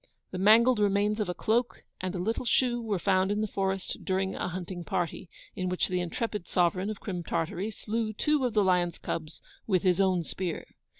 The 0.31 0.39
mangled 0.39 0.79
remains 0.79 1.19
of 1.19 1.29
a 1.29 1.35
cloak, 1.35 1.83
and 1.99 2.15
a 2.15 2.17
little 2.17 2.43
shoe, 2.43 2.81
were 2.81 2.97
found 2.97 3.31
in 3.31 3.41
the 3.41 3.47
forest, 3.47 4.03
during 4.03 4.33
a 4.33 4.47
hunting 4.47 4.83
party, 4.83 5.29
in 5.55 5.69
which 5.69 5.89
the 5.89 6.01
intrepid 6.01 6.47
sovereign 6.47 6.89
of 6.89 6.99
Crim 6.99 7.23
Tartary 7.23 7.69
slew 7.69 8.11
two 8.11 8.43
of 8.43 8.55
the 8.55 8.63
lions' 8.63 8.97
cubs 8.97 9.43
with 9.67 9.83
his 9.83 10.01
own 10.01 10.23
spear. 10.23 10.65